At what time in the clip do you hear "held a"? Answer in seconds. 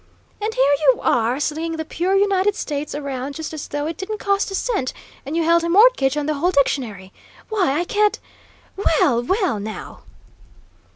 5.43-5.69